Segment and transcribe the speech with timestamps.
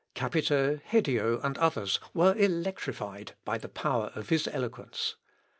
[0.15, 5.15] Capito, Hedio, and others, were electrified by the power of his eloquence.